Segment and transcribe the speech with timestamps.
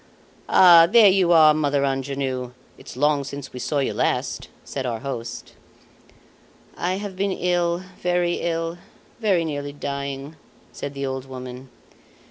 [0.49, 0.87] "Ah!
[0.89, 2.53] there you are, Mother Angenoux!
[2.75, 5.53] It's long since we saw you last," said our host.
[6.75, 7.37] "I have been
[8.01, 8.77] very ill,
[9.19, 10.37] very nearly dying,"
[10.71, 11.69] said the old woman.